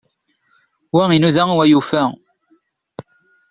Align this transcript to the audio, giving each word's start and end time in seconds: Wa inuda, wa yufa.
Wa 0.95 1.03
inuda, 1.15 1.41
wa 1.59 1.65
yufa. 1.71 2.01